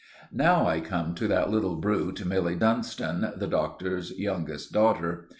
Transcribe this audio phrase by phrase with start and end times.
[0.33, 5.29] Now I come to that little brute Milly Dunstan, the Doctor's youngest daughter.